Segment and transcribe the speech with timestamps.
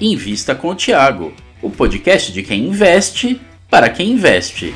[0.00, 4.72] Invista com o Tiago, o podcast de quem investe para quem investe.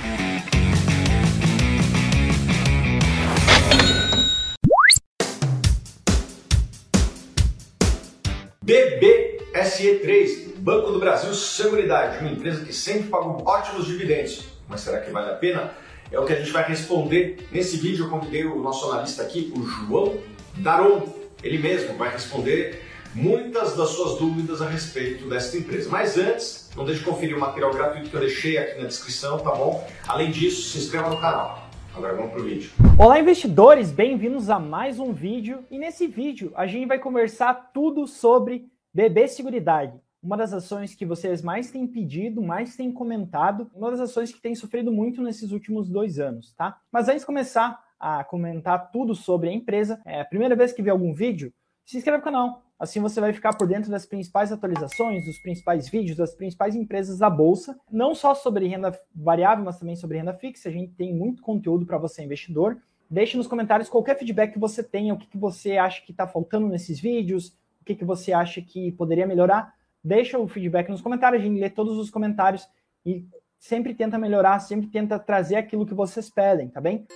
[8.66, 14.46] BBSE3, Banco do Brasil Seguridade, uma empresa que sempre pagou ótimos dividendos.
[14.68, 15.70] Mas será que vale a pena?
[16.10, 18.06] É o que a gente vai responder nesse vídeo.
[18.06, 20.18] Eu convidei o nosso analista aqui, o João
[20.56, 21.06] Daron.
[21.44, 25.90] Ele mesmo vai responder muitas das suas dúvidas a respeito desta empresa.
[25.90, 29.38] Mas antes, não deixe de conferir o material gratuito que eu deixei aqui na descrição,
[29.38, 29.86] tá bom?
[30.08, 31.68] Além disso, se inscreva no canal.
[31.94, 32.70] Agora vamos pro vídeo.
[32.98, 35.62] Olá investidores, bem-vindos a mais um vídeo.
[35.70, 41.04] E nesse vídeo a gente vai conversar tudo sobre BB Seguridade, uma das ações que
[41.04, 45.52] vocês mais têm pedido, mais têm comentado, uma das ações que tem sofrido muito nesses
[45.52, 46.78] últimos dois anos, tá?
[46.90, 50.82] Mas antes de começar a comentar tudo sobre a empresa, é a primeira vez que
[50.82, 51.52] vê algum vídeo,
[51.84, 55.88] se inscreve no canal, Assim você vai ficar por dentro das principais atualizações, dos principais
[55.88, 60.34] vídeos, das principais empresas da bolsa, não só sobre renda variável, mas também sobre renda
[60.34, 60.68] fixa.
[60.68, 62.82] A gente tem muito conteúdo para você investidor.
[63.08, 66.26] Deixe nos comentários qualquer feedback que você tenha, o que, que você acha que está
[66.26, 69.76] faltando nesses vídeos, o que, que você acha que poderia melhorar.
[70.02, 72.68] Deixa o feedback nos comentários, a gente lê todos os comentários
[73.06, 73.24] e
[73.60, 77.06] sempre tenta melhorar, sempre tenta trazer aquilo que vocês pedem, tá bem?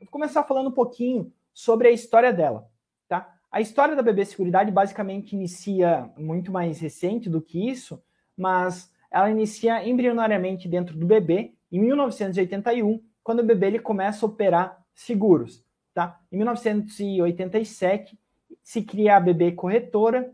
[0.00, 2.68] Vou começar falando um pouquinho sobre a história dela.
[3.08, 3.34] Tá?
[3.50, 8.02] A história da BB Seguridade basicamente inicia muito mais recente do que isso,
[8.36, 14.28] mas ela inicia embrionariamente dentro do BB em 1981, quando o BB ele começa a
[14.28, 15.64] operar seguros.
[15.92, 16.20] Tá?
[16.30, 18.18] Em 1987
[18.62, 20.32] se cria a BB Corretora,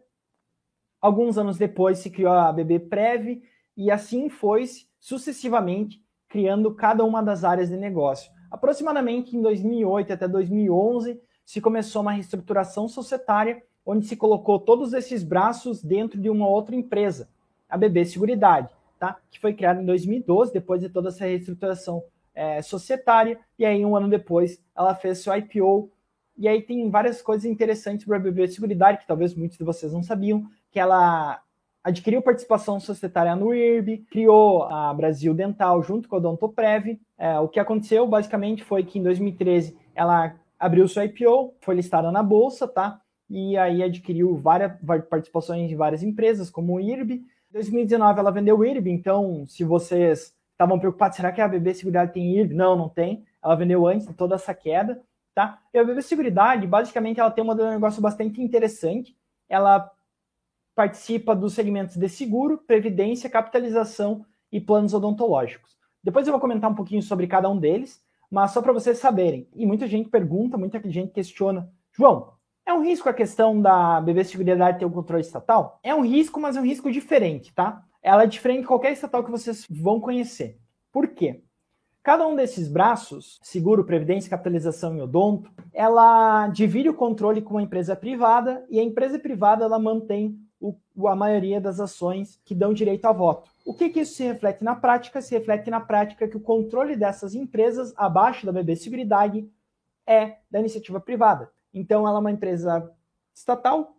[1.01, 3.42] alguns anos depois se criou a BB Prev,
[3.77, 4.64] e assim foi
[4.98, 8.30] sucessivamente criando cada uma das áreas de negócio.
[8.50, 15.22] Aproximadamente em 2008 até 2011, se começou uma reestruturação societária, onde se colocou todos esses
[15.22, 17.28] braços dentro de uma outra empresa,
[17.69, 19.17] a BB Seguridade, tá?
[19.30, 22.02] que foi criada em 2012, depois de toda essa reestruturação
[22.34, 25.90] é, societária, e aí um ano depois ela fez seu IPO,
[26.36, 29.92] e aí tem várias coisas interessantes para a BB Seguridade, que talvez muitos de vocês
[29.92, 31.40] não sabiam, que ela
[31.86, 36.98] adquiriu participação societária no IRB, criou a Brasil Dental junto com a Odontoprev.
[37.17, 42.11] É, o que aconteceu basicamente foi que em 2013 ela abriu sua IPO, foi listada
[42.11, 43.01] na bolsa, tá?
[43.30, 44.73] E aí adquiriu várias
[45.08, 47.14] participações de várias empresas, como o IRB.
[47.14, 51.73] Em 2019 ela vendeu o IRB, então se vocês estavam preocupados, será que a BB
[51.73, 52.52] Seguridade tem IRB?
[52.52, 53.25] Não, não tem.
[53.41, 55.01] Ela vendeu antes de toda essa queda,
[55.33, 55.61] tá?
[55.73, 59.17] E a BB Seguridade, basicamente, ela tem um negócio bastante interessante.
[59.48, 59.89] Ela
[60.77, 65.75] participa dos segmentos de seguro, previdência, capitalização e planos odontológicos.
[66.05, 69.48] Depois eu vou comentar um pouquinho sobre cada um deles, mas só para vocês saberem.
[69.55, 71.73] E muita gente pergunta, muita gente questiona.
[71.92, 72.35] João,
[72.67, 75.81] é um risco a questão da BB Seguridade ter o um controle estatal?
[75.83, 77.83] É um risco, mas é um risco diferente, tá?
[78.03, 80.61] Ela é diferente de qualquer estatal que vocês vão conhecer.
[80.93, 81.43] Por quê?
[82.03, 87.63] Cada um desses braços, seguro, previdência, capitalização e odonto, ela divide o controle com uma
[87.63, 90.39] empresa privada e a empresa privada ela mantém
[90.96, 93.50] o, a maioria das ações que dão direito a voto.
[93.64, 95.20] O que, que isso se reflete na prática?
[95.20, 99.48] Se reflete na prática que o controle dessas empresas abaixo da BB Seguridade
[100.06, 101.50] é da iniciativa privada.
[101.72, 102.90] Então, ela é uma empresa
[103.34, 103.96] estatal,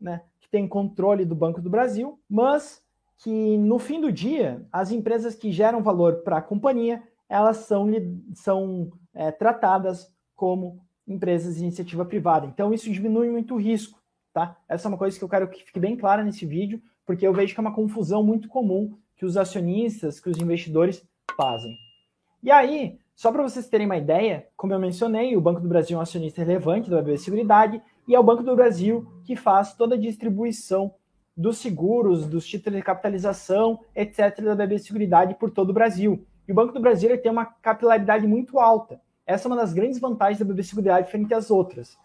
[0.00, 2.82] né, que tem controle do Banco do Brasil, mas
[3.18, 7.86] que no fim do dia, as empresas que geram valor para a companhia, elas são,
[8.34, 12.46] são é, tratadas como empresas de iniciativa privada.
[12.46, 14.03] Então, isso diminui muito o risco
[14.34, 14.56] tá?
[14.68, 17.32] Essa é uma coisa que eu quero que fique bem clara nesse vídeo, porque eu
[17.32, 21.02] vejo que é uma confusão muito comum que os acionistas, que os investidores
[21.36, 21.74] fazem.
[22.42, 25.96] E aí, só para vocês terem uma ideia, como eu mencionei, o Banco do Brasil
[25.96, 29.72] é um acionista relevante da BB Seguridade e é o Banco do Brasil que faz
[29.74, 30.92] toda a distribuição
[31.36, 36.26] dos seguros, dos títulos de capitalização, etc., da BB Seguridade por todo o Brasil.
[36.46, 39.00] E o Banco do Brasil tem uma capilaridade muito alta.
[39.24, 41.96] Essa é uma das grandes vantagens da BB Seguridade frente às outras.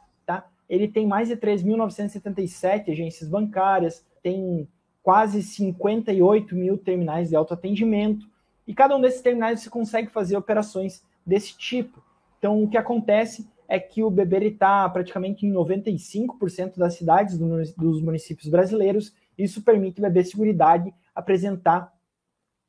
[0.70, 4.68] Ele tem mais de 3.977 agências bancárias, tem
[5.02, 8.28] quase 58 mil terminais de autoatendimento,
[8.68, 12.04] e cada um desses terminais você consegue fazer operações desse tipo.
[12.38, 18.02] Então, o que acontece é que o BB está praticamente em 95% das cidades dos
[18.02, 21.92] municípios brasileiros, isso permite o BB Seguridade apresentar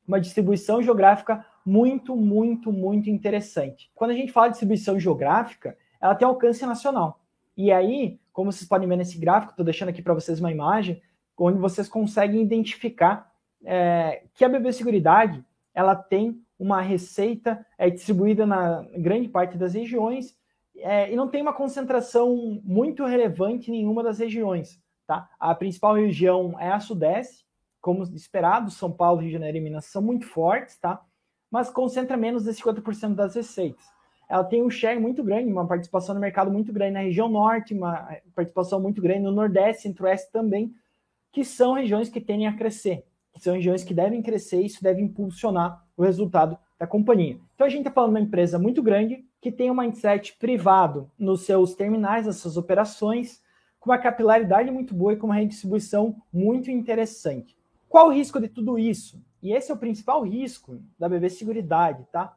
[0.07, 3.91] uma distribuição geográfica muito, muito, muito interessante.
[3.93, 7.20] Quando a gente fala de distribuição geográfica, ela tem alcance nacional.
[7.61, 10.99] E aí, como vocês podem ver nesse gráfico, estou deixando aqui para vocês uma imagem,
[11.37, 13.31] onde vocês conseguem identificar
[13.63, 19.75] é, que a BB Seguridade ela tem uma receita é, distribuída na grande parte das
[19.75, 20.35] regiões
[20.75, 24.81] é, e não tem uma concentração muito relevante em nenhuma das regiões.
[25.05, 25.29] Tá?
[25.39, 27.45] A principal região é a Sudeste,
[27.79, 30.99] como esperado, São Paulo, Rio de Janeiro e Minas são muito fortes, tá?
[31.51, 33.85] mas concentra menos de 50% das receitas.
[34.31, 37.73] Ela tem um share muito grande, uma participação no mercado muito grande na região norte,
[37.73, 40.73] uma participação muito grande no Nordeste, Centro-Oeste também,
[41.33, 44.81] que são regiões que tendem a crescer, que são regiões que devem crescer e isso
[44.81, 47.37] deve impulsionar o resultado da companhia.
[47.53, 51.11] Então a gente está falando de uma empresa muito grande que tem um mindset privado
[51.19, 53.43] nos seus terminais, nas suas operações,
[53.81, 57.53] com uma capilaridade muito boa e com uma redistribuição muito interessante.
[57.89, 59.21] Qual o risco de tudo isso?
[59.43, 62.33] E esse é o principal risco da BB Seguridade, tá?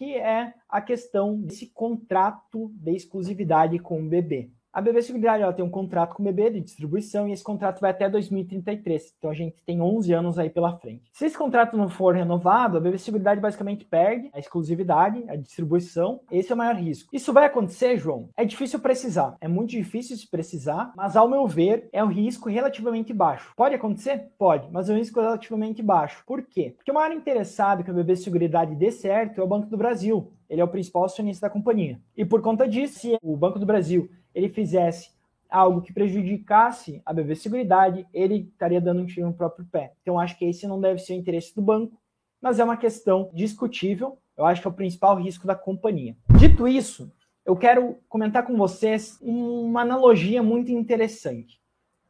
[0.00, 4.50] Que é a questão desse contrato de exclusividade com o BB.
[4.72, 7.80] A BB Seguridade ela tem um contrato com o BB de distribuição e esse contrato
[7.80, 9.14] vai até 2033.
[9.18, 11.10] Então a gente tem 11 anos aí pela frente.
[11.12, 16.20] Se esse contrato não for renovado, a BB Seguridade basicamente perde a exclusividade, a distribuição.
[16.30, 17.08] Esse é o maior risco.
[17.12, 18.28] Isso vai acontecer, João?
[18.36, 19.36] É difícil precisar.
[19.40, 23.52] É muito difícil de precisar, mas ao meu ver é um risco relativamente baixo.
[23.56, 24.30] Pode acontecer?
[24.38, 26.22] Pode, mas é um risco relativamente baixo.
[26.24, 26.74] Por quê?
[26.76, 30.32] Porque o maior interessado que a BB Seguridade dê certo é o Banco do Brasil.
[30.50, 32.00] Ele é o principal acionista da companhia.
[32.16, 35.12] E por conta disso, se o Banco do Brasil ele fizesse
[35.48, 39.92] algo que prejudicasse a BB Seguridade, ele estaria dando um tiro no próprio pé.
[40.02, 41.96] Então, acho que esse não deve ser o interesse do banco,
[42.42, 44.18] mas é uma questão discutível.
[44.36, 46.16] Eu acho que é o principal risco da companhia.
[46.36, 47.12] Dito isso,
[47.46, 51.60] eu quero comentar com vocês uma analogia muito interessante,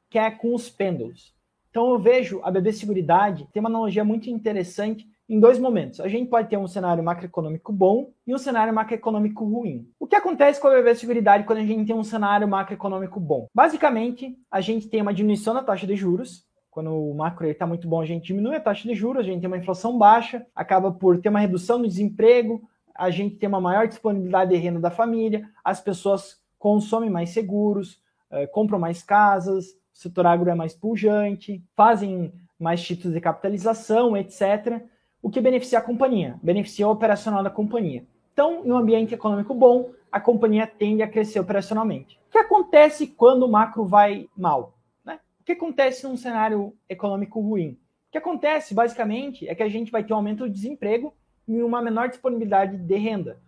[0.08, 1.34] que é com os pêndulos.
[1.70, 6.00] Então, eu vejo a BB Seguridade tem uma analogia muito interessante em dois momentos.
[6.00, 9.88] A gente pode ter um cenário macroeconômico bom e um cenário macroeconômico ruim.
[9.96, 13.46] O que acontece com a Seguridade quando a gente tem um cenário macroeconômico bom?
[13.54, 17.86] Basicamente, a gente tem uma diminuição da taxa de juros, quando o macro está muito
[17.86, 20.90] bom, a gente diminui a taxa de juros, a gente tem uma inflação baixa, acaba
[20.90, 24.90] por ter uma redução no desemprego, a gente tem uma maior disponibilidade de renda da
[24.90, 28.02] família, as pessoas consomem mais seguros,
[28.32, 34.16] eh, compram mais casas, o setor agro é mais pujante, fazem mais títulos de capitalização,
[34.16, 34.82] etc
[35.22, 38.04] o que beneficia a companhia, beneficia o operacional da companhia.
[38.32, 42.18] Então, em um ambiente econômico bom, a companhia tende a crescer operacionalmente.
[42.28, 44.74] O que acontece quando o macro vai mal?
[45.04, 45.20] Né?
[45.40, 47.78] O que acontece num cenário econômico ruim?
[48.08, 51.14] O que acontece, basicamente, é que a gente vai ter um aumento do desemprego
[51.46, 53.40] e uma menor disponibilidade de renda.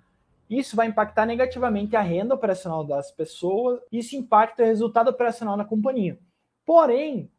[0.49, 5.65] Isso vai impactar negativamente a renda operacional das pessoas, isso impacta o resultado operacional da
[5.65, 6.19] companhia.
[6.67, 7.31] Porém,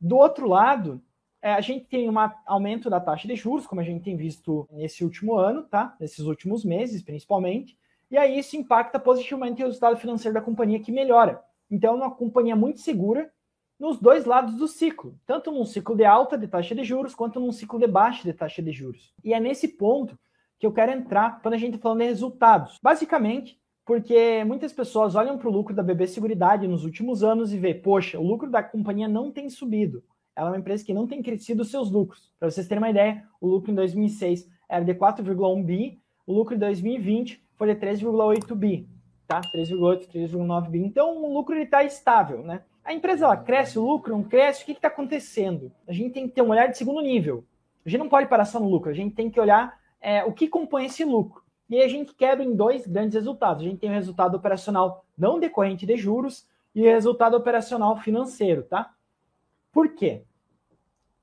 [0.00, 1.02] do outro lado,
[1.42, 2.14] é, a gente tem um
[2.46, 5.96] aumento da taxa de juros, como a gente tem visto nesse último ano, tá?
[5.98, 7.78] Nesses últimos meses, principalmente.
[8.10, 11.40] E aí isso impacta positivamente o resultado financeiro da companhia, que melhora.
[11.70, 13.30] Então, é uma companhia muito segura
[13.78, 17.40] nos dois lados do ciclo, tanto num ciclo de alta de taxa de juros, quanto
[17.40, 19.14] num ciclo de baixa de taxa de juros.
[19.24, 20.18] E é nesse ponto
[20.58, 22.78] que eu quero entrar quando a gente está falando de resultados.
[22.82, 27.58] Basicamente, porque muitas pessoas olham para o lucro da BB Seguridade nos últimos anos e
[27.58, 30.04] vê, poxa, o lucro da companhia não tem subido
[30.40, 32.32] ela é uma empresa que não tem crescido seus lucros.
[32.38, 36.54] Para vocês terem uma ideia, o lucro em 2006 era de 4,1 bi, o lucro
[36.54, 38.88] em 2020 foi de 3,8 bi,
[39.28, 39.42] tá?
[39.54, 40.78] 3,8, 3,9 bi.
[40.78, 42.62] Então, o lucro está estável, né?
[42.82, 45.70] A empresa ela cresce, o lucro não cresce, o que está acontecendo?
[45.86, 47.44] A gente tem que ter um olhar de segundo nível.
[47.84, 50.32] A gente não pode parar só no lucro, a gente tem que olhar é, o
[50.32, 51.42] que compõe esse lucro.
[51.68, 53.62] E a gente quebra em dois grandes resultados.
[53.62, 58.62] A gente tem o resultado operacional não decorrente de juros e o resultado operacional financeiro,
[58.62, 58.90] tá?
[59.70, 60.22] Por quê?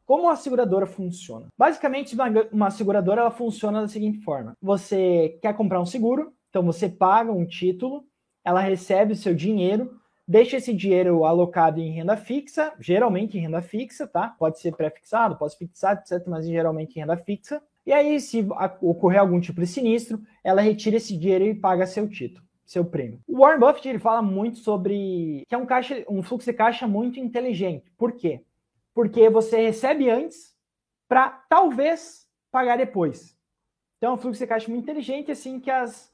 [0.07, 1.47] Como a seguradora funciona?
[1.57, 6.63] Basicamente, uma, uma seguradora ela funciona da seguinte forma: você quer comprar um seguro, então
[6.63, 8.05] você paga um título,
[8.43, 13.61] ela recebe o seu dinheiro, deixa esse dinheiro alocado em renda fixa, geralmente em renda
[13.61, 14.33] fixa, tá?
[14.39, 17.61] Pode ser pré-fixado, pode ser fixado, etc., mas geralmente em renda fixa.
[17.85, 18.47] E aí, se
[18.81, 23.21] ocorrer algum tipo de sinistro, ela retira esse dinheiro e paga seu título seu prêmio.
[23.25, 26.85] O Warren Buffett ele fala muito sobre que é um caixa, um fluxo de caixa
[26.85, 27.89] muito inteligente.
[27.97, 28.41] Por quê?
[28.97, 30.55] Porque você recebe antes
[31.07, 33.37] para talvez pagar depois.
[33.95, 36.11] Então, é um fluxo de caixa muito inteligente assim que as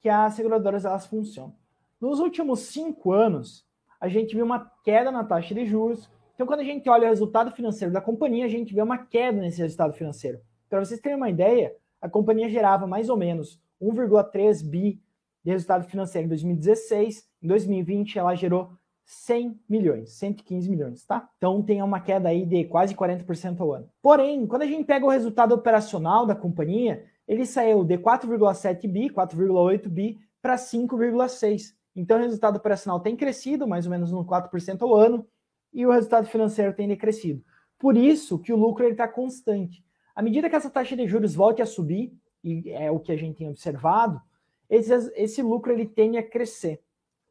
[0.00, 1.54] que as seguradoras elas funcionam.
[2.00, 3.66] Nos últimos cinco anos,
[4.00, 6.10] a gente viu uma queda na taxa de juros.
[6.34, 9.38] Então, quando a gente olha o resultado financeiro da companhia, a gente vê uma queda
[9.38, 10.40] nesse resultado financeiro.
[10.70, 15.02] Para vocês terem uma ideia, a companhia gerava mais ou menos 1,3 bi
[15.44, 17.28] de resultado financeiro em 2016.
[17.42, 18.72] Em 2020, ela gerou
[19.04, 21.28] 100 milhões, 115 milhões, tá?
[21.36, 23.88] Então tem uma queda aí de quase 40% ao ano.
[24.00, 29.10] Porém, quando a gente pega o resultado operacional da companhia, ele saiu de 4,7 bi,
[29.10, 31.74] 4,8 bi para 5,6.
[31.94, 35.26] Então o resultado operacional tem crescido, mais ou menos no 4% ao ano,
[35.72, 37.42] e o resultado financeiro tem decrescido.
[37.78, 39.84] Por isso que o lucro está constante.
[40.14, 42.12] À medida que essa taxa de juros volte a subir,
[42.44, 44.20] e é o que a gente tem observado,
[44.68, 46.82] esse, esse lucro ele tende a crescer,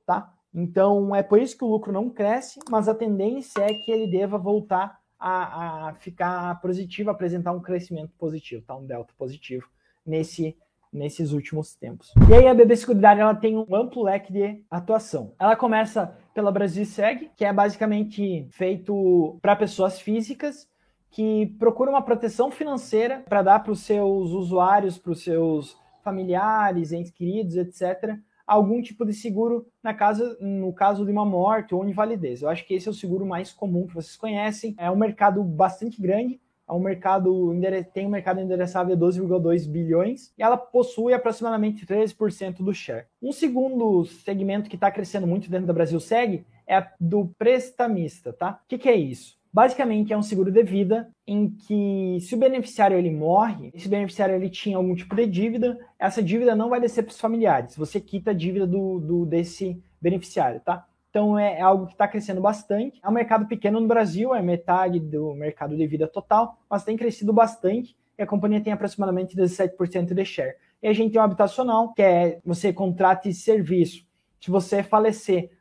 [0.05, 0.33] tá?
[0.53, 4.07] Então é por isso que o lucro não cresce, mas a tendência é que ele
[4.07, 8.75] deva voltar a, a ficar positivo, apresentar um crescimento positivo, tá?
[8.75, 9.67] um delta positivo
[10.05, 10.57] nesse
[10.91, 12.11] nesses últimos tempos.
[12.29, 15.33] E aí a BB Seguridade ela tem um amplo leque de atuação.
[15.39, 20.67] Ela começa pela Brasil Seg, que é basicamente feito para pessoas físicas
[21.09, 26.91] que procuram uma proteção financeira para dar para os seus usuários, para os seus familiares,
[26.91, 28.17] entes queridos, etc.,
[28.51, 32.41] algum tipo de seguro na casa, no caso de uma morte ou invalidez.
[32.41, 34.75] Eu acho que esse é o seguro mais comum que vocês conhecem.
[34.77, 37.53] É um mercado bastante grande, é um mercado
[37.93, 43.05] tem um mercado endereçável de 12,2 bilhões e ela possui aproximadamente 13% do share.
[43.21, 48.59] Um segundo segmento que está crescendo muito dentro da Brasil Seg é do prestamista, tá?
[48.65, 49.39] O que, que é isso?
[49.53, 54.33] Basicamente é um seguro de vida em que se o beneficiário ele morre, esse beneficiário
[54.35, 57.99] ele tinha algum tipo de dívida, essa dívida não vai descer para os familiares, você
[57.99, 60.85] quita a dívida do, do desse beneficiário, tá?
[61.09, 62.99] Então é, é algo que está crescendo bastante.
[63.03, 66.95] É um mercado pequeno no Brasil, é metade do mercado de vida total, mas tem
[66.95, 70.55] crescido bastante e a companhia tem aproximadamente 17% de share.
[70.81, 74.05] E a gente tem o habitacional, que é você contrata serviço.
[74.39, 75.51] Se você falecer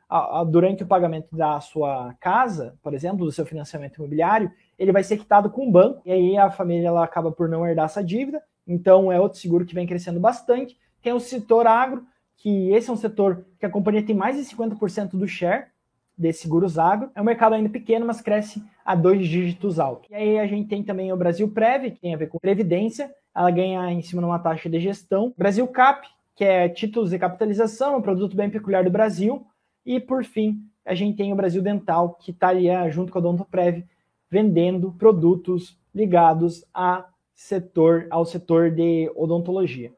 [0.49, 5.17] durante o pagamento da sua casa, por exemplo, do seu financiamento imobiliário, ele vai ser
[5.19, 8.43] quitado com o banco, e aí a família ela acaba por não herdar essa dívida.
[8.67, 10.76] Então é outro seguro que vem crescendo bastante.
[11.02, 12.05] Tem o setor agro,
[12.37, 15.67] que esse é um setor que a companhia tem mais de 50% do share
[16.17, 17.11] de seguros agro.
[17.14, 20.09] É um mercado ainda pequeno, mas cresce a dois dígitos alto.
[20.11, 23.11] E aí a gente tem também o Brasil Prev, que tem a ver com previdência,
[23.35, 25.33] ela ganha em cima de uma taxa de gestão.
[25.37, 29.47] Brasil Cap, que é títulos de capitalização, um produto bem peculiar do Brasil.
[29.84, 33.20] E por fim, a gente tem o Brasil Dental, que está ali junto com a
[33.20, 33.84] Odontoprev,
[34.30, 39.92] vendendo produtos ligados a setor, ao setor de odontologia.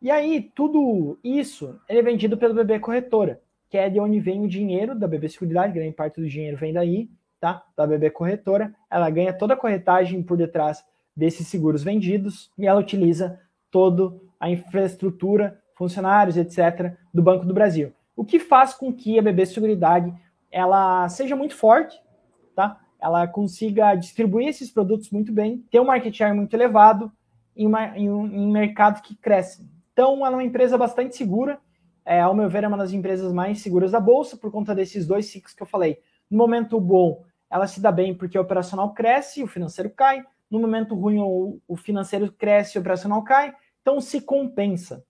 [0.00, 4.48] E aí, tudo isso é vendido pelo BB Corretora, que é de onde vem o
[4.48, 7.08] dinheiro da BB Seguridade, grande parte do dinheiro vem daí,
[7.40, 7.64] tá?
[7.76, 8.74] Da BB Corretora.
[8.90, 10.84] Ela ganha toda a corretagem por detrás
[11.16, 17.92] desses seguros vendidos e ela utiliza toda a infraestrutura, funcionários, etc., do Banco do Brasil.
[18.16, 20.12] O que faz com que a BB Seguridade
[20.50, 22.00] ela seja muito forte,
[22.54, 22.78] tá?
[23.00, 27.10] Ela consiga distribuir esses produtos muito bem, ter um market share muito elevado
[27.56, 29.68] em, uma, em um em mercado que cresce.
[29.92, 31.58] Então, ela é uma empresa bastante segura.
[32.04, 35.06] É, ao meu ver, é uma das empresas mais seguras da bolsa por conta desses
[35.06, 35.98] dois ciclos que eu falei.
[36.30, 40.24] No momento bom, ela se dá bem porque o operacional cresce, o financeiro cai.
[40.50, 43.54] No momento ruim, o, o financeiro cresce, o operacional cai.
[43.80, 45.04] Então, se compensa.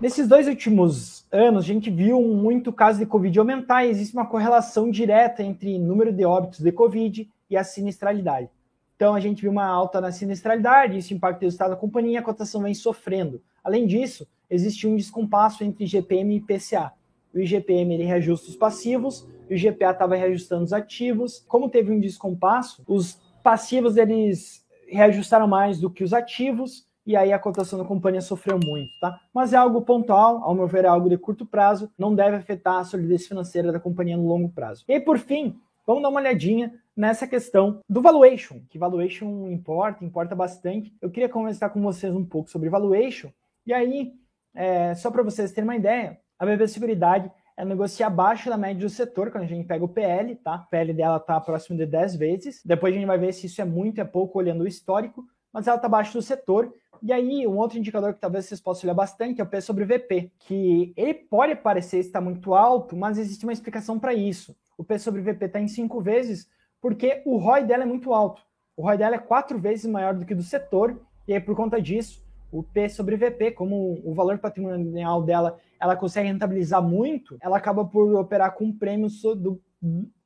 [0.00, 4.26] Nesses dois últimos anos, a gente viu muito caso de Covid aumentar e existe uma
[4.26, 8.50] correlação direta entre número de óbitos de Covid e a sinistralidade.
[8.96, 12.22] Então, a gente viu uma alta na sinistralidade, isso impacta o resultado da companhia a
[12.22, 13.40] cotação vem sofrendo.
[13.62, 16.92] Além disso, existe um descompasso entre IGPM e IPCA.
[17.32, 21.44] O IGPM ele reajusta os passivos, o IGPA estava reajustando os ativos.
[21.48, 27.32] Como teve um descompasso, os passivos eles reajustaram mais do que os ativos e aí
[27.32, 29.20] a cotação da companhia sofreu muito, tá?
[29.32, 32.76] Mas é algo pontual, ao meu ver é algo de curto prazo, não deve afetar
[32.76, 34.84] a solidez financeira da companhia no longo prazo.
[34.88, 40.34] E por fim, vamos dar uma olhadinha nessa questão do valuation, que valuation importa, importa
[40.34, 40.94] bastante.
[41.02, 43.30] Eu queria conversar com vocês um pouco sobre valuation
[43.66, 44.12] e aí,
[44.54, 48.82] é, só para vocês terem uma ideia, a BB Seguridade é negocia abaixo da média
[48.82, 50.64] do setor, quando a gente pega o PL, tá?
[50.66, 52.60] O PL dela está próximo de 10 vezes.
[52.64, 55.68] Depois a gente vai ver se isso é muito, é pouco, olhando o histórico, mas
[55.68, 56.74] ela está abaixo do setor.
[57.00, 59.84] E aí, um outro indicador que talvez vocês possam olhar bastante é o P sobre
[59.84, 64.56] VP, que ele pode parecer estar muito alto, mas existe uma explicação para isso.
[64.76, 66.48] O P sobre VP está em 5 vezes,
[66.80, 68.42] porque o ROI dela é muito alto.
[68.76, 71.80] O ROI dela é 4 vezes maior do que do setor, e aí, por conta
[71.80, 77.56] disso, o P sobre VP, como o valor patrimonial dela, ela consegue rentabilizar muito, ela
[77.56, 79.60] acaba por operar com prêmio do,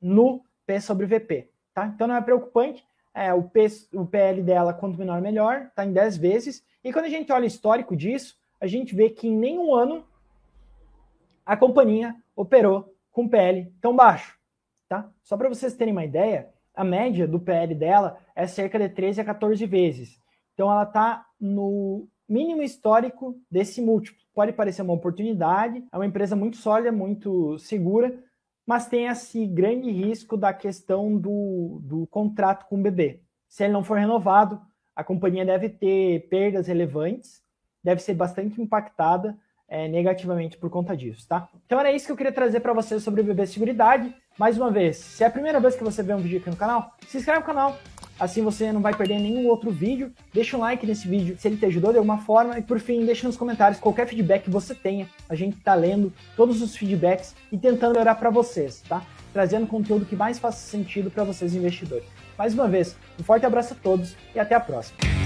[0.01, 1.87] no P sobre VP, tá?
[1.87, 2.85] Então não é preocupante,
[3.19, 7.05] é, o, P, o PL dela, quanto menor, melhor, está em 10 vezes, e quando
[7.05, 10.05] a gente olha o histórico disso, a gente vê que em nenhum ano
[11.45, 14.37] a companhia operou com PL tão baixo,
[14.87, 15.11] tá?
[15.21, 19.19] Só para vocês terem uma ideia, a média do PL dela é cerca de 13
[19.19, 20.21] a 14 vezes.
[20.53, 24.21] Então ela está no mínimo histórico desse múltiplo.
[24.33, 28.17] Pode parecer uma oportunidade, é uma empresa muito sólida, muito segura,
[28.69, 33.19] mas tem esse grande risco da questão do, do contrato com o bebê.
[33.47, 34.61] Se ele não for renovado,
[34.95, 37.41] a companhia deve ter perdas relevantes,
[37.83, 39.35] deve ser bastante impactada
[39.67, 41.49] é, negativamente por conta disso, tá?
[41.65, 44.15] Então era isso que eu queria trazer para vocês sobre o bebê seguridade.
[44.37, 46.55] Mais uma vez, se é a primeira vez que você vê um vídeo aqui no
[46.55, 47.75] canal, se inscreve no canal,
[48.19, 50.11] assim você não vai perder nenhum outro vídeo.
[50.33, 53.05] Deixa um like nesse vídeo se ele te ajudou de alguma forma e por fim,
[53.05, 55.07] deixa nos comentários qualquer feedback que você tenha.
[55.27, 59.03] A gente está lendo todos os feedbacks e tentando melhorar para vocês, tá?
[59.31, 62.05] Trazendo conteúdo que mais faça sentido para vocês investidores.
[62.37, 65.18] Mais uma vez, um forte abraço a todos e até a próxima.